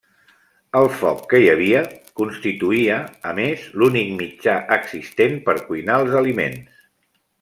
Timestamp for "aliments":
6.25-6.83